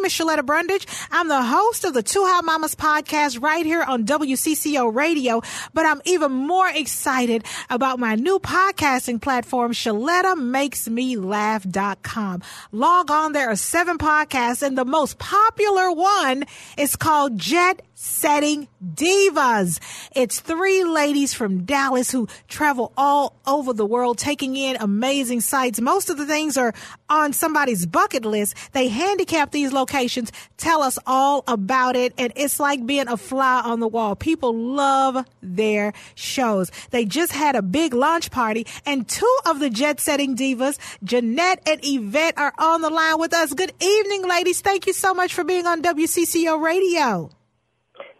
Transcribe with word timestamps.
Name 0.00 0.06
is 0.06 0.12
Shaletta 0.14 0.46
Brundage. 0.46 0.86
I'm 1.10 1.28
the 1.28 1.42
host 1.42 1.84
of 1.84 1.92
the 1.92 2.02
Two 2.02 2.24
Hot 2.24 2.42
Mamas 2.42 2.74
podcast 2.74 3.42
right 3.42 3.66
here 3.66 3.82
on 3.82 4.06
WCCO 4.06 4.94
Radio, 4.94 5.42
but 5.74 5.84
I'm 5.84 6.00
even 6.06 6.32
more 6.32 6.70
excited 6.70 7.44
about 7.68 7.98
my 7.98 8.14
new 8.14 8.38
podcasting 8.38 9.20
platform, 9.20 9.72
ShalettaMakesMeLaugh.com. 9.72 12.42
Log 12.72 13.10
on. 13.10 13.32
There 13.32 13.50
are 13.50 13.56
seven 13.56 13.98
podcasts 13.98 14.62
and 14.62 14.78
the 14.78 14.86
most 14.86 15.18
popular 15.18 15.92
one 15.92 16.44
is 16.78 16.96
called 16.96 17.36
Jet 17.36 17.82
Setting 17.92 18.66
Divas. 18.82 19.78
It's 20.16 20.40
three 20.40 20.84
ladies 20.84 21.34
from 21.34 21.64
Dallas 21.64 22.10
who 22.10 22.28
travel 22.48 22.94
all 22.96 23.36
over 23.46 23.74
the 23.74 23.84
world 23.84 24.16
taking 24.16 24.56
in 24.56 24.78
amazing 24.80 25.42
sights. 25.42 25.82
Most 25.82 26.08
of 26.08 26.16
the 26.16 26.24
things 26.24 26.56
are 26.56 26.72
on 27.10 27.32
somebody's 27.32 27.84
bucket 27.84 28.24
list. 28.24 28.56
They 28.72 28.88
handicap 28.88 29.50
these 29.50 29.72
locations, 29.72 30.32
tell 30.56 30.82
us 30.82 30.98
all 31.06 31.44
about 31.46 31.96
it, 31.96 32.14
and 32.16 32.32
it's 32.36 32.60
like 32.60 32.86
being 32.86 33.08
a 33.08 33.16
fly 33.16 33.60
on 33.62 33.80
the 33.80 33.88
wall. 33.88 34.16
People 34.16 34.54
love 34.54 35.26
their 35.42 35.92
shows. 36.14 36.70
They 36.90 37.04
just 37.04 37.32
had 37.32 37.56
a 37.56 37.62
big 37.62 37.92
launch 37.92 38.30
party, 38.30 38.66
and 38.86 39.06
two 39.08 39.36
of 39.46 39.58
the 39.58 39.68
jet 39.68 40.00
setting 40.00 40.36
divas, 40.36 40.78
Jeanette 41.04 41.60
and 41.66 41.80
Yvette, 41.82 42.38
are 42.38 42.54
on 42.58 42.80
the 42.80 42.90
line 42.90 43.18
with 43.18 43.34
us. 43.34 43.52
Good 43.52 43.72
evening, 43.80 44.28
ladies. 44.28 44.60
Thank 44.60 44.86
you 44.86 44.92
so 44.92 45.12
much 45.12 45.34
for 45.34 45.44
being 45.44 45.66
on 45.66 45.82
WCCO 45.82 46.62
Radio. 46.62 47.30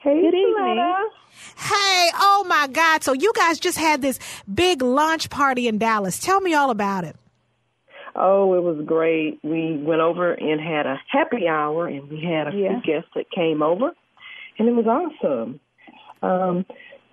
Hey, 0.00 0.20
Good 0.20 0.34
evening. 0.34 1.10
Hey, 1.56 2.10
oh 2.14 2.44
my 2.48 2.68
God. 2.68 3.04
So 3.04 3.12
you 3.12 3.32
guys 3.36 3.60
just 3.60 3.76
had 3.76 4.00
this 4.00 4.18
big 4.52 4.80
launch 4.80 5.28
party 5.28 5.68
in 5.68 5.76
Dallas. 5.78 6.18
Tell 6.18 6.40
me 6.40 6.54
all 6.54 6.70
about 6.70 7.04
it. 7.04 7.16
Oh, 8.14 8.54
it 8.54 8.62
was 8.62 8.84
great. 8.84 9.38
We 9.42 9.76
went 9.76 10.00
over 10.00 10.32
and 10.32 10.60
had 10.60 10.86
a 10.86 11.00
happy 11.08 11.46
hour, 11.48 11.86
and 11.86 12.08
we 12.08 12.22
had 12.22 12.52
a 12.52 12.56
yeah. 12.56 12.80
few 12.80 12.94
guests 12.94 13.10
that 13.14 13.30
came 13.30 13.62
over, 13.62 13.92
and 14.58 14.68
it 14.68 14.72
was 14.72 14.86
awesome. 14.86 15.60
Um, 16.22 16.66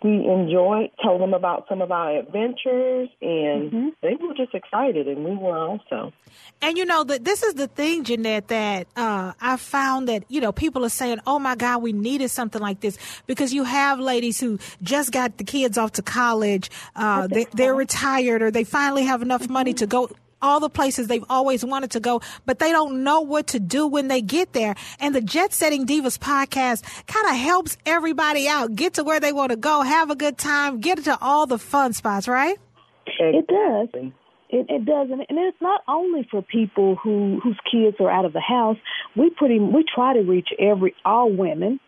we 0.03 0.11
enjoyed, 0.11 0.91
told 1.03 1.21
them 1.21 1.33
about 1.33 1.65
some 1.67 1.81
of 1.81 1.91
our 1.91 2.19
adventures, 2.19 3.09
and 3.19 3.71
mm-hmm. 3.71 3.87
they 4.03 4.15
were 4.15 4.35
just 4.35 4.53
excited, 4.53 5.07
and 5.07 5.25
we 5.25 5.35
were 5.35 5.57
also. 5.57 6.13
And 6.61 6.77
you 6.77 6.85
know 6.85 7.03
that 7.03 7.25
this 7.25 7.41
is 7.41 7.55
the 7.55 7.67
thing, 7.67 8.03
Jeanette, 8.03 8.47
that 8.49 8.87
uh, 8.95 9.33
I 9.41 9.57
found 9.57 10.07
that 10.07 10.23
you 10.29 10.39
know 10.39 10.51
people 10.51 10.85
are 10.85 10.89
saying, 10.89 11.19
"Oh 11.25 11.39
my 11.39 11.55
God, 11.55 11.81
we 11.81 11.93
needed 11.93 12.29
something 12.29 12.61
like 12.61 12.79
this," 12.79 12.99
because 13.25 13.53
you 13.53 13.63
have 13.63 13.99
ladies 13.99 14.39
who 14.39 14.59
just 14.83 15.11
got 15.11 15.37
the 15.37 15.43
kids 15.43 15.79
off 15.79 15.93
to 15.93 16.03
college, 16.03 16.69
uh, 16.95 17.25
they, 17.25 17.45
they're 17.53 17.75
retired, 17.75 18.43
or 18.43 18.51
they 18.51 18.63
finally 18.63 19.05
have 19.05 19.23
enough 19.23 19.49
money 19.49 19.73
to 19.73 19.87
go 19.87 20.11
all 20.41 20.59
the 20.59 20.69
places 20.69 21.07
they've 21.07 21.23
always 21.29 21.63
wanted 21.65 21.91
to 21.91 21.99
go, 21.99 22.21
but 22.45 22.59
they 22.59 22.71
don't 22.71 23.03
know 23.03 23.21
what 23.21 23.47
to 23.47 23.59
do 23.59 23.87
when 23.87 24.07
they 24.07 24.21
get 24.21 24.53
there. 24.53 24.75
And 24.99 25.13
the 25.13 25.21
Jet 25.21 25.53
Setting 25.53 25.85
Divas 25.85 26.17
podcast 26.17 26.83
kind 27.07 27.27
of 27.27 27.35
helps 27.35 27.77
everybody 27.85 28.47
out, 28.47 28.75
get 28.75 28.95
to 28.95 29.03
where 29.03 29.19
they 29.19 29.33
want 29.33 29.51
to 29.51 29.57
go, 29.57 29.81
have 29.81 30.09
a 30.09 30.15
good 30.15 30.37
time, 30.37 30.79
get 30.79 31.03
to 31.05 31.17
all 31.21 31.47
the 31.47 31.57
fun 31.57 31.93
spots, 31.93 32.27
right? 32.27 32.57
It 33.19 33.47
does. 33.47 34.11
It, 34.49 34.65
it 34.69 34.85
does, 34.85 35.09
and, 35.11 35.25
and 35.27 35.37
it's 35.37 35.57
not 35.59 35.81
only 35.89 36.25
for 36.31 36.41
people 36.41 36.95
who 36.95 37.39
whose 37.43 37.59
kids 37.69 37.97
are 37.99 38.09
out 38.09 38.23
of 38.23 38.31
the 38.31 38.39
house. 38.39 38.77
We 39.13 39.29
pretty 39.29 39.59
we 39.59 39.83
try 39.93 40.13
to 40.13 40.21
reach 40.21 40.47
every 40.57 40.95
all 41.03 41.29
women 41.29 41.81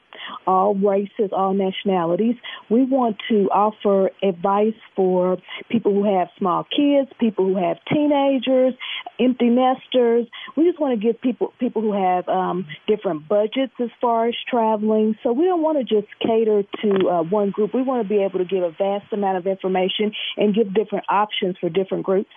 all 0.48 0.76
races, 0.76 1.32
all 1.32 1.54
nationalities. 1.54 2.36
We 2.70 2.84
want 2.86 3.18
to 3.30 3.50
offer 3.50 4.12
advice 4.24 4.76
for 4.96 5.38
people 5.70 5.94
who 5.94 6.18
have 6.18 6.30
small 6.38 6.64
kids, 6.64 7.10
people 7.20 7.46
who 7.46 7.56
have 7.56 7.78
teenagers, 7.92 8.74
empty 9.20 9.50
nesters. 9.50 10.28
We 10.56 10.66
just 10.66 10.80
want 10.80 11.00
to 11.00 11.06
give 11.06 11.22
people 11.22 11.54
people 11.60 11.82
who 11.82 11.94
have 11.94 12.28
um, 12.28 12.68
different 12.88 13.28
budgets 13.28 13.74
as 13.80 13.90
far 14.02 14.28
as 14.28 14.36
traveling. 14.50 15.16
So 15.24 15.32
we 15.32 15.46
don't 15.46 15.62
want 15.62 15.78
to 15.78 15.84
just 15.84 16.08
cater 16.20 16.64
to 16.82 17.10
uh, 17.10 17.24
one 17.24 17.52
group. 17.52 17.74
We 17.74 17.82
want 17.82 18.04
to 18.04 18.10
be 18.10 18.24
able 18.24 18.40
to 18.40 18.46
give 18.46 18.64
a 18.64 18.72
vast 18.72 19.12
amount 19.12 19.38
of 19.38 19.48
information 19.48 20.12
and 20.38 20.54
give 20.54 20.74
different 20.74 21.06
options 21.10 21.58
for 21.60 21.70
different 21.70 22.06
groups. 22.06 22.30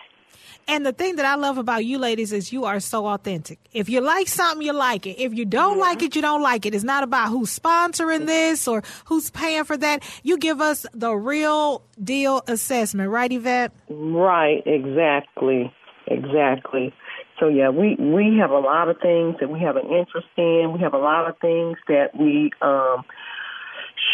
And 0.68 0.86
the 0.86 0.92
thing 0.92 1.16
that 1.16 1.26
I 1.26 1.34
love 1.34 1.58
about 1.58 1.84
you 1.84 1.98
ladies 1.98 2.32
is 2.32 2.52
you 2.52 2.64
are 2.64 2.78
so 2.80 3.06
authentic. 3.06 3.58
If 3.72 3.88
you 3.88 4.00
like 4.00 4.28
something, 4.28 4.64
you 4.64 4.72
like 4.72 5.06
it. 5.06 5.18
If 5.18 5.34
you 5.34 5.44
don't 5.44 5.78
yeah. 5.78 5.84
like 5.84 6.02
it, 6.02 6.14
you 6.14 6.22
don't 6.22 6.42
like 6.42 6.66
it. 6.66 6.74
It's 6.74 6.84
not 6.84 7.02
about 7.02 7.30
who's 7.30 7.58
sponsoring 7.58 8.26
this 8.26 8.68
or 8.68 8.82
who's 9.06 9.30
paying 9.30 9.64
for 9.64 9.76
that. 9.76 10.02
You 10.22 10.38
give 10.38 10.60
us 10.60 10.86
the 10.94 11.14
real 11.14 11.82
deal 12.02 12.42
assessment, 12.46 13.10
right, 13.10 13.32
Yvette? 13.32 13.72
Right, 13.88 14.62
exactly. 14.66 15.72
Exactly. 16.06 16.94
So 17.40 17.48
yeah, 17.48 17.70
we 17.70 17.96
we 17.98 18.38
have 18.40 18.50
a 18.50 18.58
lot 18.58 18.88
of 18.88 18.98
things 19.00 19.36
that 19.40 19.50
we 19.50 19.60
have 19.60 19.76
an 19.76 19.86
interest 19.86 20.28
in. 20.36 20.72
We 20.72 20.80
have 20.80 20.94
a 20.94 20.98
lot 20.98 21.28
of 21.28 21.38
things 21.38 21.76
that 21.88 22.16
we 22.16 22.50
um 22.60 23.04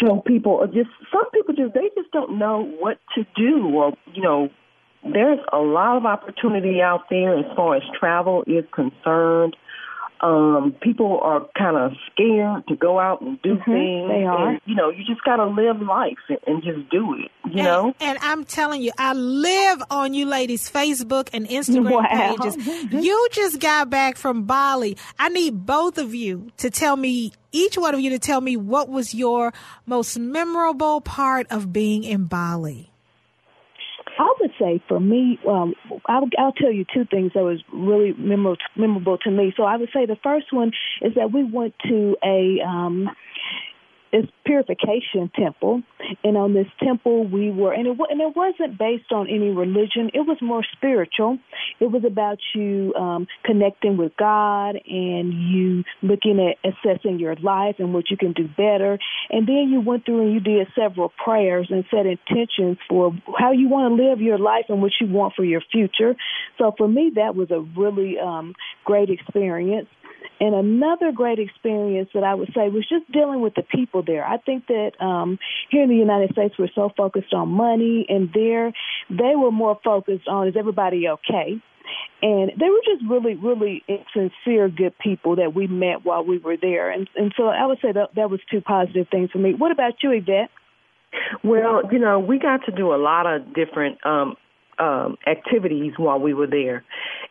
show 0.01 0.21
people 0.25 0.65
just 0.67 0.89
some 1.11 1.29
people 1.31 1.53
just 1.53 1.73
they 1.73 1.89
just 1.95 2.11
don't 2.11 2.37
know 2.37 2.63
what 2.79 2.99
to 3.15 3.25
do 3.35 3.69
or 3.75 3.93
you 4.13 4.21
know 4.21 4.49
there's 5.03 5.39
a 5.51 5.59
lot 5.59 5.97
of 5.97 6.05
opportunity 6.05 6.81
out 6.81 7.09
there 7.09 7.37
as 7.37 7.45
far 7.55 7.75
as 7.75 7.83
travel 7.99 8.43
is 8.47 8.65
concerned. 8.73 9.55
Um, 10.21 10.75
people 10.81 11.21
are 11.21 11.47
kind 11.57 11.77
of 11.77 11.93
scared 12.11 12.67
to 12.67 12.75
go 12.75 12.99
out 12.99 13.21
and 13.21 13.41
do 13.41 13.55
mm-hmm, 13.55 13.71
things. 13.71 14.09
They 14.09 14.25
are. 14.25 14.49
And, 14.49 14.61
you 14.65 14.75
know, 14.75 14.89
you 14.89 15.05
just 15.05 15.23
got 15.23 15.37
to 15.37 15.45
live 15.45 15.81
life 15.81 16.17
and, 16.27 16.39
and, 16.45 16.61
just 16.61 16.89
do 16.89 17.13
it. 17.13 17.31
You 17.45 17.59
and, 17.59 17.63
know. 17.63 17.93
And 18.01 18.17
I'm 18.21 18.43
telling 18.43 18.81
you, 18.81 18.91
I 18.97 19.13
live 19.13 19.81
on 19.89 20.13
you 20.13 20.25
ladies' 20.25 20.69
Facebook 20.69 21.29
and 21.31 21.47
Instagram 21.47 21.91
wow. 21.91 22.35
pages. 22.35 22.91
you 22.91 23.29
just 23.31 23.61
got 23.61 23.89
back 23.89 24.17
from 24.17 24.43
Bali. 24.43 24.97
I 25.17 25.29
need 25.29 25.65
both 25.65 25.97
of 25.97 26.13
you 26.13 26.51
to 26.57 26.69
tell 26.69 26.97
me, 26.97 27.31
each 27.53 27.77
one 27.77 27.93
of 27.93 28.01
you 28.01 28.09
to 28.09 28.19
tell 28.19 28.41
me 28.41 28.57
what 28.57 28.89
was 28.89 29.13
your 29.13 29.53
most 29.85 30.19
memorable 30.19 30.99
part 30.99 31.47
of 31.49 31.71
being 31.71 32.03
in 32.03 32.25
Bali. 32.25 32.88
Say 34.59 34.81
for 34.87 34.99
me, 34.99 35.39
um, 35.47 35.73
I'll, 36.07 36.27
I'll 36.37 36.51
tell 36.51 36.71
you 36.71 36.85
two 36.93 37.05
things 37.05 37.31
that 37.33 37.43
was 37.43 37.63
really 37.73 38.13
memorable, 38.13 38.57
memorable 38.75 39.17
to 39.19 39.31
me. 39.31 39.53
So 39.55 39.63
I 39.63 39.77
would 39.77 39.89
say 39.93 40.05
the 40.05 40.17
first 40.21 40.51
one 40.51 40.71
is 41.01 41.13
that 41.15 41.31
we 41.31 41.43
went 41.43 41.75
to 41.87 42.17
a 42.23 42.59
um, 42.65 43.09
this 44.11 44.25
purification 44.45 45.31
temple, 45.35 45.81
and 46.23 46.37
on 46.37 46.53
this 46.53 46.67
temple 46.83 47.27
we 47.27 47.51
were, 47.51 47.73
and 47.73 47.87
it 47.87 47.97
and 48.09 48.21
it 48.21 48.35
wasn't 48.35 48.77
based 48.77 49.11
on 49.11 49.27
any 49.27 49.49
religion. 49.49 50.09
It 50.13 50.21
was 50.21 50.37
more 50.41 50.63
spiritual. 50.75 51.37
It 51.79 51.91
was 51.91 52.03
about 52.05 52.39
you 52.55 52.93
um, 52.95 53.27
connecting 53.43 53.97
with 53.97 54.15
God 54.17 54.75
and 54.87 55.33
you 55.33 55.83
looking 56.01 56.39
at 56.39 56.57
assessing 56.63 57.19
your 57.19 57.35
life 57.35 57.75
and 57.79 57.93
what 57.93 58.09
you 58.09 58.17
can 58.17 58.33
do 58.33 58.47
better. 58.47 58.97
And 59.29 59.47
then 59.47 59.69
you 59.71 59.81
went 59.81 60.05
through 60.05 60.21
and 60.21 60.33
you 60.33 60.39
did 60.39 60.67
several 60.75 61.09
prayers 61.23 61.67
and 61.69 61.85
set 61.91 62.05
intentions 62.05 62.77
for 62.87 63.13
how 63.37 63.51
you 63.51 63.69
want 63.69 63.95
to 63.95 64.03
live 64.03 64.21
your 64.21 64.39
life 64.39 64.65
and 64.69 64.81
what 64.81 64.91
you 64.99 65.07
want 65.07 65.35
for 65.35 65.43
your 65.43 65.61
future. 65.71 66.15
So 66.57 66.73
for 66.77 66.87
me, 66.87 67.11
that 67.15 67.35
was 67.35 67.51
a 67.51 67.59
really 67.59 68.17
um, 68.19 68.55
great 68.85 69.09
experience. 69.09 69.87
And 70.39 70.55
another 70.55 71.11
great 71.11 71.39
experience 71.39 72.09
that 72.13 72.23
I 72.23 72.33
would 72.33 72.49
say 72.55 72.69
was 72.69 72.87
just 72.87 73.11
dealing 73.11 73.41
with 73.41 73.55
the 73.55 73.63
people 73.63 74.03
there. 74.03 74.25
I 74.25 74.37
think 74.37 74.67
that 74.67 74.91
um, 74.99 75.37
here 75.69 75.83
in 75.83 75.89
the 75.89 75.95
United 75.95 76.31
States, 76.31 76.55
we're 76.57 76.69
so 76.73 76.91
focused 76.95 77.33
on 77.33 77.49
money, 77.49 78.05
and 78.07 78.29
there 78.33 78.71
they 79.09 79.35
were 79.35 79.51
more 79.51 79.79
focused 79.83 80.27
on 80.27 80.47
is 80.47 80.55
everybody 80.57 81.07
okay? 81.07 81.61
And 82.21 82.51
they 82.59 82.69
were 82.69 82.81
just 82.85 83.09
really, 83.09 83.35
really 83.35 83.83
sincere, 84.13 84.69
good 84.69 84.97
people 84.99 85.37
that 85.37 85.55
we 85.55 85.67
met 85.67 86.05
while 86.05 86.23
we 86.23 86.37
were 86.37 86.57
there. 86.57 86.91
And, 86.91 87.09
and 87.15 87.33
so 87.35 87.47
I 87.47 87.65
would 87.65 87.79
say 87.81 87.91
that 87.91 88.15
that 88.15 88.29
was 88.29 88.39
two 88.51 88.61
positive 88.61 89.07
things 89.09 89.31
for 89.31 89.39
me. 89.39 89.53
What 89.53 89.71
about 89.71 89.93
you, 90.03 90.11
Yvette? 90.11 90.51
Well, 91.43 91.81
you 91.91 91.97
know, 91.97 92.19
we 92.19 92.37
got 92.37 92.65
to 92.65 92.71
do 92.71 92.93
a 92.93 92.97
lot 92.97 93.25
of 93.25 93.53
different 93.53 94.05
um 94.05 94.35
um, 94.79 95.17
activities 95.27 95.93
while 95.97 96.19
we 96.19 96.33
were 96.33 96.47
there. 96.47 96.83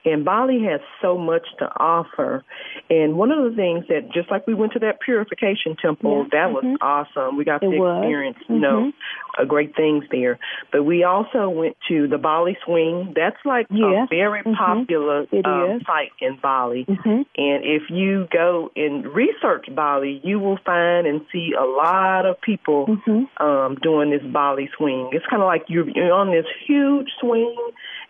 And 0.04 0.24
Bali 0.24 0.62
has 0.64 0.80
so 1.02 1.16
much 1.18 1.46
to 1.58 1.64
offer. 1.80 2.44
And 2.90 3.18
one 3.18 3.30
of 3.30 3.44
the 3.44 3.54
things 3.54 3.84
that, 3.88 4.12
just 4.12 4.30
like 4.30 4.46
we 4.46 4.54
went 4.54 4.72
to 4.72 4.78
that 4.80 5.00
purification 5.00 5.76
temple, 5.80 6.26
yeah. 6.32 6.46
that 6.46 6.56
mm-hmm. 6.56 6.72
was 6.72 6.78
awesome. 6.80 7.36
We 7.36 7.44
got 7.44 7.62
it 7.62 7.70
to 7.70 7.98
experience, 7.98 8.38
mm-hmm. 8.44 8.54
you 8.54 8.60
know, 8.60 8.92
uh, 9.38 9.44
great 9.44 9.76
things 9.76 10.04
there. 10.10 10.38
But 10.72 10.84
we 10.84 11.04
also 11.04 11.50
went 11.50 11.76
to 11.88 12.08
the 12.08 12.18
Bali 12.18 12.56
Swing. 12.64 13.12
That's 13.14 13.36
like 13.44 13.66
a 13.70 14.06
very 14.08 14.42
Mhm. 14.42 14.56
popular 14.56 15.26
um, 15.44 15.80
site 15.86 16.12
in 16.20 16.36
Bali. 16.36 16.86
Mhm. 16.86 17.26
And 17.36 17.64
if 17.64 17.90
you 17.90 18.26
go 18.30 18.70
and 18.74 19.06
research 19.06 19.66
Bali, 19.74 20.20
you 20.24 20.40
will 20.40 20.58
find 20.64 21.06
and 21.06 21.20
see 21.30 21.52
a 21.52 21.64
lot 21.64 22.24
of 22.24 22.40
people 22.40 22.86
Mhm. 22.86 23.28
um, 23.40 23.74
doing 23.76 24.10
this 24.10 24.22
Bali 24.22 24.68
swing. 24.76 25.10
It's 25.12 25.26
kind 25.26 25.42
of 25.42 25.46
like 25.46 25.64
you're, 25.68 25.88
you're 25.88 26.12
on 26.12 26.30
this 26.30 26.46
huge 26.66 27.10
swing 27.20 27.54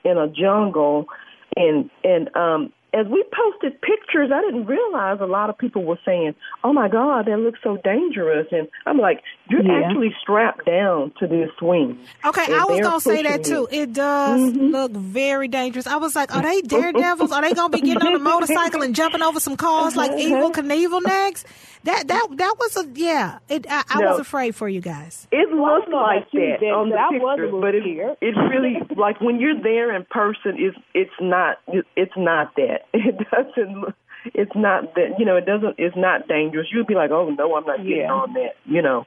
in 0.05 0.17
a 0.19 0.29
jungle, 0.29 1.09
and 1.57 1.91
and 2.05 2.35
um, 2.37 2.73
as 2.95 3.07
we 3.07 3.25
posted 3.33 3.81
pictures, 3.83 4.31
I 4.33 4.41
didn't 4.41 4.67
realize 4.67 5.19
a 5.21 5.27
lot 5.27 5.51
of 5.51 5.59
people 5.59 5.85
were 5.85 5.99
saying, 6.05 6.35
"Oh 6.65 6.73
my 6.73 6.89
God, 6.89 7.27
that 7.27 7.39
looks 7.39 7.61
so 7.63 7.77
dangerous," 7.79 8.47
and 8.51 8.69
I'm 8.87 8.99
like, 8.99 9.23
"You're 9.49 9.63
Yeah. 9.63 9.87
actually 9.87 10.15
strapped 10.21 10.65
down 10.67 11.13
to 11.19 11.27
this 11.27 11.51
swing." 11.59 11.99
Okay, 12.25 12.53
I 12.53 12.65
was 12.65 12.81
gonna 12.81 13.01
say 13.01 13.23
that 13.23 13.45
too. 13.45 13.69
you. 13.71 13.83
It 13.83 13.93
does 13.93 14.41
Mhm. 14.53 14.71
look 14.73 14.93
very 14.93 15.49
dangerous. 15.49 15.87
I 15.87 15.97
was 15.97 16.15
like, 16.17 16.35
are 16.35 16.43
they 16.43 16.61
daredevils? 16.63 17.33
Are 17.33 17.43
they 17.43 17.55
gonna 17.55 17.71
be 17.71 17.81
getting 17.81 18.07
on 18.07 18.15
a 18.15 18.19
motorcycle 18.33 18.83
and 18.83 18.95
jumping 18.95 19.23
over 19.23 19.41
some 19.41 19.57
cars 19.57 19.97
like 19.97 20.11
Uh-huh. 20.13 20.21
Evel 20.21 20.53
Knievel 20.53 21.03
next? 21.05 21.47
That 21.85 22.09
that 22.09 22.27
that 22.37 22.55
was 22.59 22.77
a 22.77 22.85
yeah. 22.95 23.39
It 23.49 23.67
I, 23.71 23.83
I 23.89 24.01
No. 24.01 24.11
was 24.11 24.21
afraid 24.21 24.55
for 24.55 24.69
you 24.69 24.81
guys. 24.81 25.29
It 25.31 25.49
Well, 25.53 25.77
looks 25.77 25.89
like 25.93 26.23
about 26.23 26.35
you, 26.35 26.41
that 26.51 26.61
Deb, 26.61 26.75
on 26.75 26.89
the 26.91 26.97
but 26.97 27.01
I 27.01 27.09
was 27.11 27.15
a 27.15 27.15
pictures, 27.15 27.45
little 27.53 27.61
but 27.61 27.75
it, 27.75 27.83
scared. 27.85 28.17
it's 28.21 28.39
really 28.51 28.83
like 28.97 29.21
when 29.21 29.39
you're 29.41 29.61
there 29.61 29.95
in 29.95 30.05
person. 30.11 30.57
It's 30.59 30.77
it's 30.95 31.15
not 31.21 31.59
it's 31.97 32.17
not 32.17 32.55
that. 32.57 32.87
It 32.93 33.17
doesn't. 33.31 33.81
look- 33.81 33.95
It's 34.35 34.55
not 34.57 34.95
that 34.97 35.19
you 35.21 35.25
know. 35.25 35.37
It 35.37 35.47
doesn't. 35.47 35.77
It's 35.79 35.97
not 35.97 36.27
dangerous. 36.27 36.67
You'd 36.73 36.89
be 36.89 36.97
like, 36.97 37.13
oh 37.13 37.31
no, 37.31 37.55
I'm 37.57 37.65
not 37.65 37.79
getting 37.79 37.99
Yeah. 37.99 38.13
on 38.13 38.33
that. 38.35 38.57
You 38.67 38.83
know, 38.83 39.07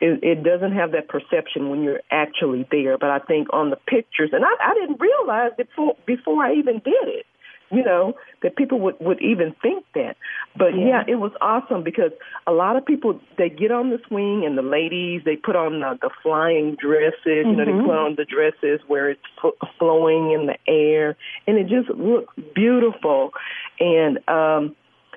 it, 0.00 0.22
it 0.22 0.42
doesn't 0.42 0.72
have 0.72 0.92
that 0.92 1.08
perception 1.08 1.68
when 1.70 1.82
you're 1.82 2.00
actually 2.10 2.66
there. 2.70 2.96
But 2.98 3.10
I 3.10 3.18
think 3.18 3.48
on 3.52 3.70
the 3.70 3.76
pictures, 3.76 4.30
and 4.32 4.44
I, 4.44 4.70
I 4.70 4.74
didn't 4.74 5.00
realize 5.00 5.52
before 5.56 5.96
before 6.06 6.42
I 6.44 6.54
even 6.54 6.74
did 6.84 7.08
it. 7.08 7.26
You 7.72 7.84
know 7.84 8.14
that 8.42 8.56
people 8.56 8.80
would 8.80 8.96
would 8.98 9.22
even 9.22 9.54
think 9.62 9.84
that. 9.94 10.16
But 10.56 10.76
Yeah. 10.76 10.86
yeah, 10.86 11.04
it 11.06 11.16
was 11.20 11.30
awesome 11.40 11.84
because 11.84 12.10
a 12.44 12.52
lot 12.52 12.74
of 12.74 12.84
people 12.84 13.20
they 13.38 13.48
get 13.48 13.70
on 13.70 13.90
the 13.90 14.00
swing 14.08 14.44
and 14.44 14.58
the 14.58 14.62
ladies 14.62 15.22
they 15.24 15.36
put 15.36 15.54
on 15.54 15.78
the, 15.78 15.96
the 16.02 16.10
flying 16.20 16.74
dresses. 16.74 17.46
You 17.46 17.52
know 17.54 17.64
they 17.64 17.70
Mhm. 17.70 17.86
put 17.86 17.94
on 17.96 18.14
the 18.16 18.24
dresses 18.24 18.80
where 18.88 19.10
it's 19.10 19.22
fl- 19.40 19.50
flowing 19.78 20.32
in 20.32 20.46
the 20.46 20.56
air 20.66 21.16
and 21.46 21.58
it 21.58 21.68
just 21.68 21.88
looks 21.90 22.34
beautiful. 22.56 23.32
And 23.78 24.18
um, 24.28 24.74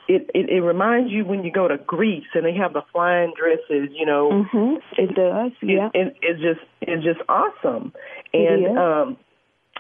it, 0.07 0.29
it 0.33 0.49
it 0.49 0.61
reminds 0.61 1.11
you 1.11 1.25
when 1.25 1.43
you 1.43 1.51
go 1.51 1.67
to 1.67 1.77
Greece 1.77 2.25
and 2.33 2.45
they 2.45 2.53
have 2.55 2.73
the 2.73 2.81
flying 2.91 3.33
dresses. 3.37 3.89
You 3.93 4.05
know, 4.05 4.45
Mhm. 4.53 4.81
It 4.97 5.15
does. 5.15 5.51
Yeah. 5.61 5.89
it, 5.93 6.07
it, 6.07 6.15
it's 6.21 6.41
just 6.41 6.59
it's 6.81 7.03
just 7.03 7.19
awesome. 7.29 7.93
And 8.33 8.77
um 8.77 9.17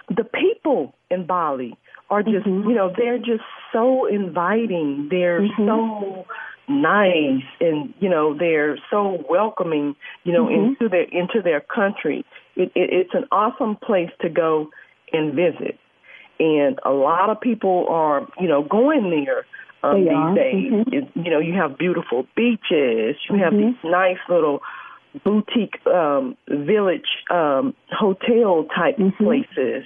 the 0.09 0.23
people 0.23 0.95
in 1.09 1.25
Bali 1.25 1.75
are 2.09 2.23
just 2.23 2.45
Mhm. 2.45 2.69
you 2.69 2.75
know, 2.75 2.91
they're 2.95 3.17
just 3.17 3.43
so 3.71 4.05
inviting. 4.05 5.07
They're 5.09 5.41
Mhm. 5.41 5.65
so 5.67 6.25
nice 6.67 7.43
and 7.59 7.93
you 7.99 8.09
know, 8.09 8.33
they're 8.33 8.77
so 8.89 9.25
welcoming, 9.29 9.95
you 10.23 10.31
know, 10.31 10.45
Mhm. 10.45 10.55
into 10.67 10.89
their 10.89 11.03
into 11.03 11.41
their 11.41 11.59
country. 11.59 12.23
It, 12.55 12.71
it 12.75 12.93
it's 12.93 13.13
an 13.13 13.25
awesome 13.31 13.75
place 13.77 14.11
to 14.21 14.29
go 14.29 14.69
and 15.11 15.33
visit. 15.33 15.77
And 16.39 16.79
a 16.83 16.91
lot 16.91 17.29
of 17.29 17.39
people 17.39 17.87
are, 17.89 18.25
you 18.39 18.47
know, 18.47 18.63
going 18.63 19.09
there 19.11 19.45
um, 19.83 19.93
They 19.95 20.09
these 20.09 20.17
are. 20.17 20.35
days. 20.35 20.71
Mhm. 20.71 20.93
It, 20.93 21.07
you 21.15 21.31
know, 21.31 21.39
you 21.39 21.53
have 21.53 21.77
beautiful 21.77 22.25
beaches. 22.35 23.17
You 23.29 23.35
have 23.37 23.53
Mhm. 23.53 23.75
these 23.75 23.91
nice 23.91 24.19
little 24.29 24.61
boutique 25.23 25.77
um 25.85 26.35
village 26.47 27.23
um 27.29 27.75
hotel 27.91 28.63
type 28.75 28.97
Mhm. 28.97 29.15
places 29.17 29.85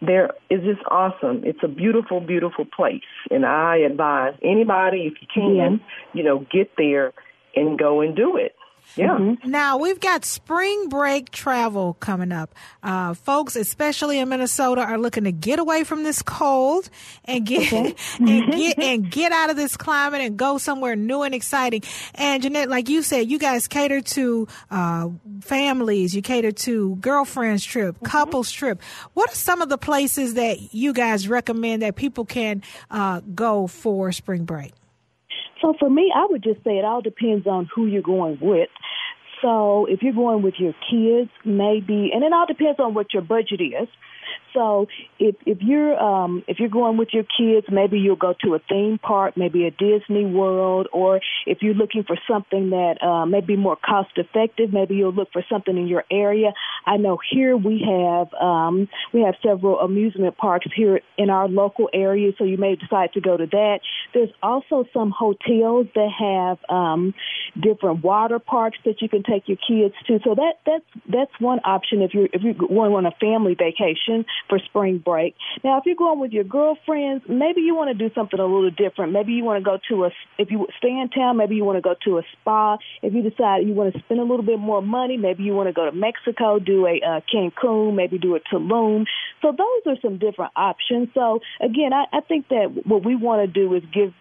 there 0.00 0.30
is 0.48 0.62
just 0.62 0.80
awesome 0.88 1.42
it's 1.44 1.58
a 1.64 1.68
beautiful 1.68 2.20
beautiful 2.20 2.64
place 2.64 3.02
and 3.32 3.44
i 3.44 3.76
advise 3.78 4.32
anybody 4.42 5.06
if 5.06 5.14
you 5.20 5.26
can 5.34 5.80
you 6.12 6.22
know 6.22 6.38
get 6.52 6.70
there 6.76 7.12
and 7.56 7.78
go 7.80 8.00
and 8.00 8.14
do 8.14 8.36
it 8.36 8.54
yeah 8.96 9.16
Mhm. 9.18 9.44
Now 9.44 9.76
we've 9.78 10.00
got 10.00 10.24
spring 10.24 10.88
break 10.88 11.30
travel 11.30 11.94
coming 12.00 12.32
up. 12.32 12.54
Uh, 12.82 13.14
folks, 13.14 13.56
especially 13.56 14.18
in 14.18 14.28
Minnesota, 14.28 14.82
are 14.82 14.98
looking 14.98 15.24
to 15.24 15.32
get 15.32 15.58
away 15.58 15.84
from 15.84 16.02
this 16.02 16.22
cold 16.22 16.88
and 17.24 17.44
get 17.46 17.72
and 18.18 18.52
get 18.52 18.78
and 18.78 19.10
get 19.10 19.32
out 19.32 19.50
of 19.50 19.56
this 19.56 19.76
climate 19.76 20.20
and 20.20 20.36
go 20.36 20.58
somewhere 20.58 20.96
new 20.96 21.22
and 21.22 21.34
exciting. 21.34 21.82
And 22.14 22.42
Jeanette, 22.42 22.68
like 22.68 22.88
you 22.88 23.02
said, 23.02 23.30
you 23.30 23.38
guys 23.38 23.68
cater 23.68 24.00
to 24.00 24.48
uh, 24.70 25.08
families. 25.42 26.14
You 26.14 26.22
cater 26.22 26.52
to 26.52 26.96
girlfriends 26.96 27.64
trip, 27.64 27.96
couples 28.04 28.50
trip. 28.50 28.80
What 29.14 29.30
are 29.30 29.34
some 29.34 29.62
of 29.62 29.68
the 29.68 29.78
places 29.78 30.34
that 30.34 30.72
you 30.74 30.92
guys 30.92 31.28
recommend 31.28 31.82
that 31.82 31.96
people 31.96 32.24
can 32.24 32.62
uh, 32.90 33.20
go 33.34 33.66
for 33.66 34.12
spring 34.12 34.44
break? 34.44 34.72
So 35.60 35.74
for 35.78 35.90
me, 35.90 36.12
I 36.14 36.26
would 36.30 36.42
just 36.42 36.62
say 36.64 36.78
it 36.78 36.84
all 36.84 37.00
depends 37.00 37.46
on 37.46 37.68
who 37.74 37.86
you're 37.86 38.02
going 38.02 38.38
with. 38.40 38.68
So 39.42 39.86
if 39.86 40.02
you're 40.02 40.12
going 40.12 40.42
with 40.42 40.54
your 40.58 40.74
kids, 40.90 41.30
maybe, 41.44 42.10
and 42.12 42.22
it 42.22 42.32
all 42.32 42.46
depends 42.46 42.78
on 42.78 42.94
what 42.94 43.12
your 43.12 43.22
budget 43.22 43.60
is. 43.60 43.88
So 44.54 44.88
if 45.18 45.36
if 45.46 45.58
you're 45.60 45.98
um, 45.98 46.42
if 46.48 46.58
you're 46.58 46.68
going 46.68 46.96
with 46.96 47.08
your 47.12 47.24
kids, 47.24 47.66
maybe 47.70 47.98
you'll 47.98 48.16
go 48.16 48.34
to 48.44 48.54
a 48.54 48.58
theme 48.68 48.98
park, 48.98 49.36
maybe 49.36 49.66
a 49.66 49.70
Disney 49.70 50.24
World, 50.24 50.88
or 50.92 51.20
if 51.46 51.58
you're 51.62 51.74
looking 51.74 52.04
for 52.04 52.16
something 52.28 52.70
that 52.70 53.02
uh, 53.02 53.26
may 53.26 53.40
be 53.40 53.56
more 53.56 53.76
cost 53.76 54.10
effective, 54.16 54.72
maybe 54.72 54.94
you'll 54.96 55.12
look 55.12 55.32
for 55.32 55.44
something 55.50 55.76
in 55.76 55.86
your 55.86 56.04
area. 56.10 56.52
I 56.86 56.96
know 56.96 57.18
here 57.30 57.56
we 57.56 57.84
have 57.86 58.32
um, 58.34 58.88
we 59.12 59.22
have 59.22 59.34
several 59.44 59.78
amusement 59.80 60.36
parks 60.36 60.66
here 60.74 61.00
in 61.16 61.30
our 61.30 61.48
local 61.48 61.88
area, 61.92 62.32
so 62.38 62.44
you 62.44 62.56
may 62.56 62.76
decide 62.76 63.12
to 63.14 63.20
go 63.20 63.36
to 63.36 63.46
that. 63.46 63.80
There's 64.14 64.30
also 64.42 64.84
some 64.92 65.10
hotels 65.10 65.86
that 65.94 66.10
have 66.18 66.58
um, 66.68 67.14
different 67.60 68.02
water 68.02 68.38
parks 68.38 68.78
that 68.84 69.00
you 69.02 69.08
can 69.08 69.22
take 69.22 69.48
your 69.48 69.58
kids 69.58 69.94
to. 70.06 70.18
So 70.24 70.34
that 70.34 70.54
that's 70.66 70.84
that's 71.08 71.40
one 71.40 71.60
option 71.64 72.02
if 72.02 72.14
you're 72.14 72.28
if 72.32 72.42
you're 72.42 72.54
going 72.54 72.92
on 72.92 73.06
a 73.06 73.12
family 73.12 73.54
vacation 73.54 74.24
for 74.48 74.58
spring 74.58 74.98
break. 74.98 75.34
Now, 75.64 75.78
if 75.78 75.84
you're 75.86 75.96
going 75.96 76.20
with 76.20 76.32
your 76.32 76.44
girlfriends, 76.44 77.24
maybe 77.28 77.60
you 77.60 77.74
want 77.74 77.96
to 77.96 78.08
do 78.08 78.12
something 78.14 78.38
a 78.38 78.44
little 78.44 78.70
different. 78.70 79.12
Maybe 79.12 79.32
you 79.32 79.44
want 79.44 79.62
to 79.62 79.64
go 79.64 79.78
to 79.88 80.04
a 80.04 80.10
if 80.38 80.50
you 80.50 80.66
stay 80.78 80.88
in 80.88 81.08
town, 81.08 81.36
maybe 81.36 81.54
you 81.54 81.64
want 81.64 81.76
to 81.76 81.82
go 81.82 81.94
to 82.04 82.18
a 82.18 82.22
spa. 82.32 82.78
If 83.02 83.14
you 83.14 83.22
decide 83.22 83.66
you 83.66 83.74
want 83.74 83.94
to 83.94 84.00
spend 84.00 84.20
a 84.20 84.24
little 84.24 84.44
bit 84.44 84.58
more 84.58 84.82
money, 84.82 85.16
maybe 85.16 85.42
you 85.42 85.54
want 85.54 85.68
to 85.68 85.72
go 85.72 85.84
to 85.84 85.92
Mexico, 85.92 86.58
do 86.58 86.86
a 86.86 87.00
uh, 87.00 87.20
Cancun, 87.32 87.94
maybe 87.94 88.18
do 88.18 88.36
a 88.36 88.40
Tulum. 88.40 89.04
So 89.42 89.52
those 89.52 89.82
are 89.86 90.00
some 90.02 90.18
different 90.18 90.52
options. 90.56 91.08
So 91.14 91.40
again, 91.60 91.92
I, 91.92 92.04
I 92.12 92.20
think 92.20 92.48
that 92.48 92.86
what 92.86 93.04
we 93.04 93.16
want 93.16 93.46
to 93.46 93.52
do 93.52 93.74
is 93.74 93.82
give 93.92 94.12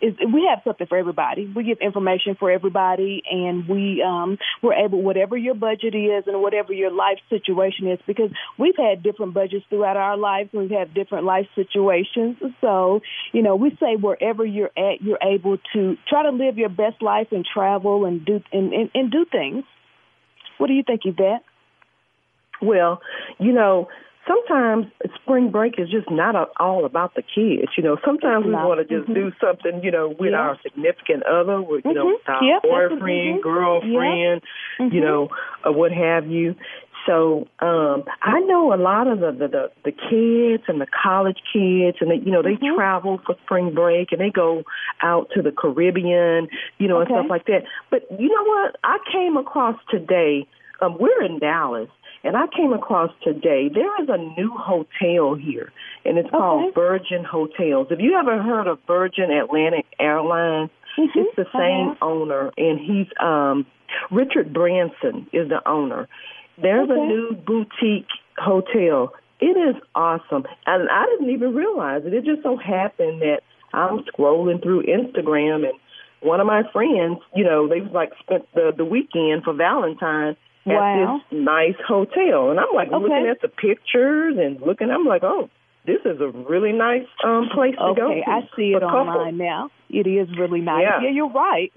is 0.00 0.14
we 0.32 0.48
have 0.48 0.62
something 0.64 0.86
for 0.86 0.98
everybody. 0.98 1.50
We 1.54 1.64
give 1.64 1.78
information 1.80 2.36
for 2.38 2.50
everybody, 2.50 3.22
and 3.30 3.68
we 3.68 4.02
um, 4.02 4.38
we're 4.62 4.74
able 4.74 5.02
whatever 5.02 5.36
your 5.36 5.54
budget 5.54 5.94
is 5.94 6.24
and 6.26 6.40
whatever 6.40 6.72
your 6.72 6.90
life 6.90 7.18
situation 7.28 7.88
is, 7.88 7.98
because 8.06 8.30
we've 8.58 8.76
had 8.76 9.02
different 9.02 9.34
budgets 9.34 9.64
throughout 9.68 9.96
our 9.96 10.16
lives. 10.16 10.50
We've 10.52 10.70
had 10.70 10.94
different 10.94 11.24
life 11.24 11.46
situations, 11.54 12.36
so 12.60 13.00
you 13.32 13.42
know 13.42 13.56
we 13.56 13.70
say 13.80 13.96
wherever 13.96 14.44
you're 14.44 14.72
at, 14.76 15.02
you're 15.02 15.18
able 15.22 15.58
to 15.72 15.96
try 16.08 16.22
to 16.22 16.30
live 16.30 16.58
your 16.58 16.68
best 16.70 17.02
life 17.02 17.28
and 17.30 17.44
travel 17.44 18.04
and 18.04 18.24
do 18.24 18.40
and, 18.52 18.72
and, 18.72 18.90
and 18.94 19.10
do 19.10 19.24
things. 19.30 19.64
What 20.58 20.66
do 20.66 20.74
you 20.74 20.82
think, 20.86 21.02
Yvette? 21.04 21.42
Well, 22.62 23.00
you 23.38 23.52
know, 23.52 23.88
sometimes 24.30 24.86
spring 25.22 25.50
break 25.50 25.74
is 25.78 25.90
just 25.90 26.10
not 26.10 26.34
a, 26.34 26.46
all 26.58 26.84
about 26.84 27.14
the 27.14 27.22
kids. 27.22 27.72
You 27.76 27.82
know, 27.82 27.96
sometimes 28.04 28.46
we 28.46 28.52
want 28.52 28.78
to 28.80 28.84
just 28.96 29.10
Mhm. 29.10 29.14
do 29.14 29.32
something, 29.40 29.82
you 29.82 29.90
know, 29.90 30.08
with 30.08 30.32
Yeah. 30.32 30.40
our 30.40 30.58
significant 30.62 31.22
other, 31.24 31.60
with 31.60 31.84
you 31.84 31.94
know, 31.94 32.06
Mhm. 32.06 32.12
with 32.14 32.28
our 32.28 32.44
Yep, 32.44 32.62
boyfriend, 32.62 33.38
mhm. 33.38 33.40
girlfriend, 33.42 34.42
you 34.78 34.86
Mhm. 35.00 35.00
know, 35.00 35.30
or 35.64 35.72
what 35.72 35.92
have 35.92 36.26
you. 36.26 36.54
So 37.06 37.48
um 37.60 38.04
I 38.22 38.40
know 38.40 38.74
a 38.74 38.76
lot 38.76 39.06
of 39.06 39.20
the 39.20 39.32
the 39.32 39.70
the, 39.84 39.92
kids 39.92 40.64
and 40.68 40.80
the 40.80 40.86
college 40.86 41.40
kids, 41.52 41.96
and 42.00 42.10
they, 42.10 42.16
you 42.16 42.30
know 42.30 42.42
they 42.42 42.56
Mhm. 42.56 42.74
travel 42.76 43.18
for 43.24 43.34
spring 43.44 43.70
break 43.72 44.12
and 44.12 44.20
they 44.20 44.30
go 44.30 44.64
out 45.02 45.30
to 45.30 45.40
the 45.42 45.50
Caribbean, 45.52 46.48
you 46.78 46.88
know, 46.88 46.98
Okay. 47.00 47.12
and 47.14 47.20
stuff 47.20 47.30
like 47.30 47.46
that. 47.46 47.64
But 47.90 48.06
you 48.20 48.28
know 48.28 48.44
what? 48.44 48.76
I 48.84 48.98
came 49.10 49.36
across 49.36 49.76
today. 49.88 50.46
Um, 50.82 50.96
we're 50.98 51.22
in 51.22 51.38
Dallas, 51.38 51.88
and 52.24 52.36
I 52.36 52.46
came 52.48 52.72
across 52.72 53.10
today. 53.22 53.68
There 53.68 54.02
is 54.02 54.08
a 54.08 54.18
new 54.18 54.50
hotel 54.56 55.34
here, 55.34 55.72
and 56.04 56.18
it's 56.18 56.28
Okay. 56.28 56.36
called 56.36 56.74
Virgin 56.74 57.24
Hotels. 57.24 57.88
Have 57.90 58.00
you 58.00 58.14
ever 58.16 58.42
heard 58.42 58.66
of 58.66 58.78
Virgin 58.86 59.30
Atlantic 59.30 59.86
Airlines? 59.98 60.70
Mhm. 60.96 61.10
It's 61.16 61.36
the 61.36 61.46
same 61.56 61.96
owner, 62.02 62.50
and 62.58 62.78
he's 62.78 63.06
um 63.20 63.66
Richard 64.10 64.52
Branson 64.52 65.26
is 65.32 65.48
the 65.48 65.66
owner. 65.68 66.08
There's 66.58 66.90
a 66.90 66.96
new 66.96 67.32
boutique 67.32 68.08
hotel. 68.38 69.14
It 69.40 69.56
is 69.56 69.74
awesome, 69.94 70.46
and 70.66 70.88
I 70.90 71.06
didn't 71.06 71.30
even 71.30 71.54
realize 71.54 72.04
it. 72.04 72.12
It 72.12 72.24
just 72.24 72.42
so 72.42 72.56
happened 72.56 73.22
that 73.22 73.42
I'm 73.72 74.00
scrolling 74.00 74.62
through 74.62 74.82
Instagram, 74.82 75.64
and 75.64 75.72
one 76.20 76.40
of 76.40 76.46
my 76.46 76.62
friends, 76.64 77.18
you 77.34 77.44
know, 77.44 77.66
they 77.66 77.80
was 77.80 77.92
like 77.92 78.12
spent 78.18 78.46
the 78.54 78.72
the 78.76 78.84
weekend 78.84 79.44
for 79.44 79.54
Valentine's, 79.54 80.36
wow. 80.64 81.20
at 81.20 81.30
this 81.30 81.40
nice 81.40 81.78
hotel. 81.86 82.50
And 82.50 82.60
I'm 82.60 82.74
like 82.74 82.88
okay. 82.88 82.96
looking 82.96 83.28
at 83.30 83.40
the 83.42 83.48
pictures 83.48 84.36
and 84.38 84.60
looking. 84.60 84.90
I'm 84.90 85.04
like, 85.04 85.22
oh, 85.22 85.48
this 85.86 86.00
is 86.04 86.20
a 86.20 86.28
really 86.28 86.72
nice 86.72 87.06
um 87.24 87.48
place 87.54 87.74
to 87.76 87.82
okay, 87.82 88.00
go. 88.00 88.10
Okay, 88.10 88.22
I 88.26 88.40
see 88.56 88.72
it 88.72 88.82
online 88.82 89.38
now. 89.38 89.70
It 89.88 90.06
is 90.06 90.28
really 90.38 90.60
nice. 90.60 90.82
Yeah, 90.82 91.02
yeah 91.02 91.10
you're 91.10 91.30
right. 91.32 91.72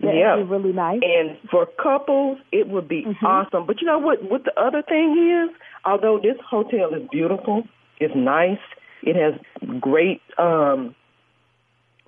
That 0.00 0.14
yeah, 0.14 0.34
really 0.46 0.72
nice. 0.72 1.00
And 1.02 1.38
for 1.50 1.66
couples, 1.82 2.38
it 2.52 2.68
would 2.68 2.86
be 2.86 3.02
mm-hmm. 3.02 3.24
awesome. 3.24 3.66
But 3.66 3.80
you 3.80 3.86
know 3.86 3.98
what? 3.98 4.22
What 4.22 4.44
the 4.44 4.52
other 4.60 4.82
thing 4.82 5.48
is, 5.48 5.56
although 5.84 6.18
this 6.22 6.36
hotel 6.48 6.92
is 6.94 7.08
beautiful, 7.10 7.62
it's 7.98 8.14
nice. 8.14 8.58
It 9.02 9.16
has 9.16 9.40
great 9.80 10.20
um 10.38 10.94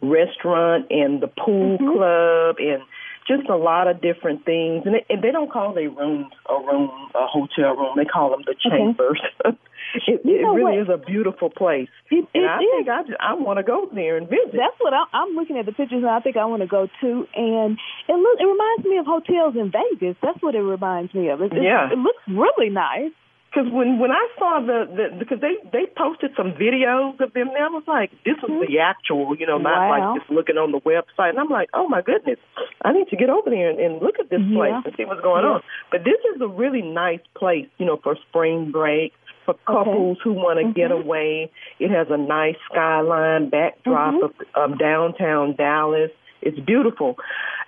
restaurant 0.00 0.86
and 0.90 1.22
the 1.22 1.28
pool 1.28 1.78
mm-hmm. 1.78 1.96
club 1.96 2.56
and 2.58 2.82
just 3.28 3.48
a 3.48 3.56
lot 3.56 3.86
of 3.86 4.00
different 4.00 4.44
things. 4.44 4.82
And 4.86 4.94
they, 4.96 5.04
and 5.08 5.22
they 5.22 5.30
don't 5.30 5.52
call 5.52 5.74
their 5.74 5.90
rooms 5.90 6.32
a 6.48 6.54
room, 6.54 6.90
a 7.14 7.26
hotel 7.28 7.76
room. 7.76 7.94
They 7.96 8.04
call 8.04 8.30
them 8.30 8.42
the 8.46 8.56
chambers. 8.58 9.20
Okay. 9.44 9.56
it, 10.08 10.20
you 10.24 10.36
it 10.40 10.48
really 10.48 10.80
what? 10.80 10.82
is 10.82 10.88
a 10.88 10.98
beautiful 10.98 11.50
place. 11.50 11.88
It, 12.10 12.26
and 12.34 12.44
I 12.48 12.56
is. 12.58 12.66
think 12.72 12.88
I, 12.88 13.02
just, 13.02 13.20
I 13.20 13.34
want 13.34 13.58
to 13.58 13.62
go 13.62 13.88
there 13.94 14.16
and 14.16 14.28
visit. 14.28 14.56
That's 14.56 14.80
what 14.80 14.92
I, 14.92 15.04
I'm 15.12 15.36
looking 15.36 15.58
at 15.58 15.66
the 15.66 15.72
pictures, 15.72 16.02
and 16.02 16.08
I 16.10 16.20
think 16.20 16.36
I 16.36 16.46
want 16.46 16.62
to 16.62 16.68
go 16.68 16.88
too. 17.00 17.26
And 17.36 17.78
it 18.08 18.16
look, 18.16 18.40
it 18.40 18.48
reminds 18.48 18.84
me 18.84 18.98
of 18.98 19.06
hotels 19.06 19.54
in 19.54 19.70
Vegas. 19.70 20.16
That's 20.22 20.40
what 20.42 20.54
it 20.54 20.64
reminds 20.64 21.14
me 21.14 21.28
of. 21.28 21.40
It, 21.42 21.52
it, 21.52 21.62
Yeah. 21.62 21.92
it 21.92 21.98
looks 21.98 22.22
really 22.26 22.70
nice. 22.70 23.12
Because 23.50 23.72
when 23.72 23.98
when 23.98 24.10
I 24.12 24.28
saw 24.38 24.60
the, 24.60 24.84
the 24.94 25.16
because 25.18 25.40
they 25.40 25.56
they 25.72 25.86
posted 25.96 26.32
some 26.36 26.52
videos 26.52 27.18
of 27.20 27.32
them 27.32 27.48
there, 27.54 27.64
I 27.64 27.68
was 27.70 27.82
like, 27.86 28.10
this 28.24 28.36
is 28.36 28.68
the 28.68 28.78
actual, 28.80 29.34
you 29.36 29.46
know, 29.46 29.56
not 29.58 29.78
Mm-hmm. 29.80 30.00
Wow. 30.00 30.12
like 30.12 30.20
just 30.20 30.30
looking 30.30 30.56
on 30.58 30.72
the 30.72 30.80
website. 30.80 31.30
And 31.30 31.38
I'm 31.40 31.48
like, 31.48 31.70
oh 31.72 31.88
my 31.88 32.02
goodness, 32.02 32.38
I 32.84 32.92
need 32.92 33.08
to 33.08 33.16
get 33.16 33.30
over 33.30 33.48
there 33.48 33.70
and, 33.70 33.78
and 33.80 34.02
look 34.02 34.18
at 34.20 34.28
this 34.28 34.40
place 34.54 34.74
and 34.84 34.94
see 34.96 35.04
what's 35.06 35.22
going 35.22 35.44
Yeah. 35.44 35.50
on. 35.56 35.62
But 35.90 36.04
this 36.04 36.20
is 36.34 36.40
a 36.42 36.48
really 36.48 36.82
nice 36.82 37.20
place, 37.34 37.68
you 37.78 37.86
know, 37.86 37.96
for 38.02 38.16
spring 38.28 38.70
break. 38.70 39.12
For 39.46 39.54
couples 39.66 40.18
who 40.22 40.34
want 40.34 40.58
to 40.60 40.70
get 40.74 40.90
Mm-hmm. 40.90 41.08
away, 41.08 41.50
it 41.80 41.90
has 41.90 42.08
a 42.10 42.18
nice 42.18 42.56
skyline 42.70 43.48
backdrop 43.48 44.12
Mhm. 44.14 44.24
of, 44.24 44.32
of 44.72 44.78
downtown 44.78 45.54
Dallas. 45.56 46.10
It's 46.42 46.58
beautiful. 46.60 47.16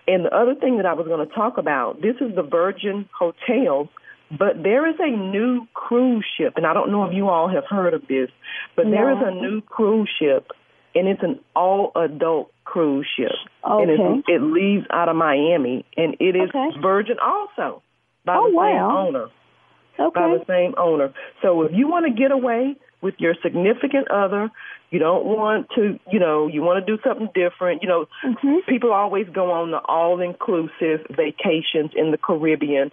And 0.07 0.27
the 0.27 0.35
other 0.37 0.55
thing 0.55 0.77
that 0.77 0.85
I 0.85 0.93
was 0.93 1.07
going 1.07 1.27
to 1.27 1.35
talk 1.35 1.57
about, 1.57 2.03
this 2.03 2.17
is 2.21 2.35
the 2.37 2.43
Virgin 2.43 3.09
Hotel, 3.19 3.89
but 4.39 4.63
there 4.63 4.89
is 4.89 4.97
a 4.99 5.11
new 5.11 5.67
cruise 5.75 6.25
ship, 6.37 6.55
and 6.57 6.67
I 6.67 6.75
don't 6.75 6.91
know 6.91 7.05
if 7.05 7.15
you 7.15 7.29
all 7.29 7.49
have 7.49 7.65
heard 7.69 7.95
of 7.95 8.07
this, 8.09 8.31
but 8.77 8.85
there 8.91 9.11
is 9.11 9.19
a 9.21 9.31
new 9.31 9.61
cruise 9.61 10.11
ship, 10.21 10.49
and 10.95 11.09
it's 11.09 11.23
an 11.23 11.41
all-adult 11.57 12.53
cruise 12.65 13.07
ship, 13.17 13.33
and 13.65 13.91
Okay. 13.91 14.23
it, 14.27 14.35
it 14.35 14.43
leaves 14.43 14.87
out 14.93 15.09
of 15.09 15.17
Miami, 15.17 15.85
and 15.97 16.17
it 16.21 16.37
is 16.37 16.51
Okay. 16.51 16.81
Virgin 16.81 17.17
also 17.19 17.83
by 18.25 18.37
Oh, 18.37 18.43
the 18.45 18.51
same 18.51 18.55
wow. 18.55 19.07
owner 19.07 19.29
by 20.15 20.29
the 20.29 20.45
same 20.49 20.75
owner. 20.79 21.13
So 21.43 21.63
if 21.63 21.73
you 21.75 21.89
want 21.89 22.07
to 22.07 22.13
get 22.13 22.33
away 22.33 22.77
with 23.03 23.15
your 23.19 23.35
significant 23.43 24.11
other, 24.11 24.51
you 24.91 24.99
don't 24.99 25.25
want 25.25 25.69
to, 25.77 25.99
you 26.11 26.19
know, 26.19 26.47
you 26.49 26.63
want 26.63 26.85
to 26.85 26.97
do 26.97 27.01
something 27.07 27.29
different. 27.35 27.83
You 27.83 27.89
know, 27.89 28.07
Mhm. 28.25 28.67
people 28.67 28.93
always 28.93 29.29
go 29.29 29.51
on 29.51 29.71
the 29.71 29.79
all-inclusive 29.79 31.07
vacations 31.11 31.93
in 31.95 32.11
the 32.11 32.19
Caribbean 32.19 32.91